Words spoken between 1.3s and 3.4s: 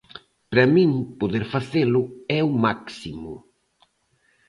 facelo é o máximo.